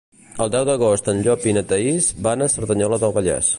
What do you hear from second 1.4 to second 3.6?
i na Thaís van a Cerdanyola del Vallès.